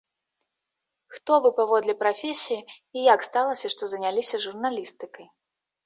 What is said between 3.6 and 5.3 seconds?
што заняліся журналістыкай?